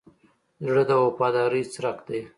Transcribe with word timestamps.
زړه 0.65 0.83
د 0.89 0.91
وفادارۍ 1.03 1.63
څرک 1.73 1.97
دی. 2.07 2.19